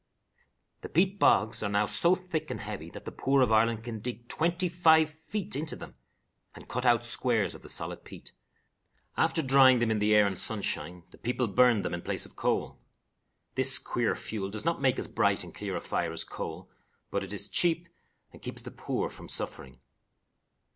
The 0.81 0.89
peat 0.89 1.19
bogs 1.19 1.61
are 1.61 1.69
now 1.69 1.85
so 1.85 2.15
thick 2.15 2.49
and 2.49 2.59
heavy 2.61 2.89
that 2.89 3.05
the 3.05 3.11
poor 3.11 3.43
of 3.43 3.51
Ireland 3.51 3.83
can 3.83 3.99
dig 3.99 4.27
twenty 4.27 4.67
five 4.67 5.11
feet 5.11 5.55
into 5.55 5.75
them 5.75 5.93
and 6.55 6.67
cut 6.67 6.87
out 6.87 7.05
squares 7.05 7.53
of 7.53 7.61
the 7.61 7.69
solid 7.69 8.03
peat. 8.03 8.31
After 9.15 9.43
drying 9.43 9.77
them 9.77 9.91
in 9.91 9.99
the 9.99 10.15
air 10.15 10.25
and 10.25 10.39
sunshine, 10.39 11.03
the 11.11 11.19
people 11.19 11.45
burn 11.47 11.83
them 11.83 11.93
in 11.93 12.01
place 12.01 12.25
of 12.25 12.35
coal. 12.35 12.79
This 13.53 13.77
queer 13.77 14.15
fuel 14.15 14.49
does 14.49 14.65
not 14.65 14.81
make 14.81 14.97
as 14.97 15.07
bright 15.07 15.43
and 15.43 15.53
clear 15.53 15.75
a 15.77 15.81
fire 15.81 16.11
as 16.11 16.23
coal, 16.23 16.71
but 17.11 17.23
it 17.23 17.31
is 17.31 17.47
cheap, 17.47 17.87
and 18.33 18.41
keeps 18.41 18.63
the 18.63 18.71
poor 18.71 19.07
from 19.07 19.27
suffering. 19.29 19.77